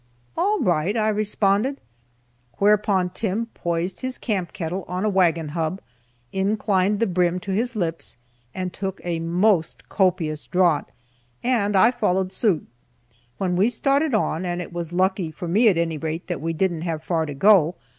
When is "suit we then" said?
12.33-13.69